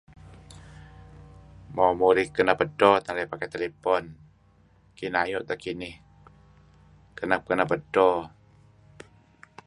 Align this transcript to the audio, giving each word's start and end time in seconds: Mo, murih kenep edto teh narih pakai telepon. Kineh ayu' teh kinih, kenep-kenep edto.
Mo, 1.75 1.85
murih 1.99 2.29
kenep 2.35 2.59
edto 2.65 2.89
teh 3.03 3.07
narih 3.11 3.29
pakai 3.31 3.49
telepon. 3.53 4.03
Kineh 4.97 5.23
ayu' 5.25 5.45
teh 5.47 5.57
kinih, 5.63 5.95
kenep-kenep 7.17 7.69
edto. 7.77 8.09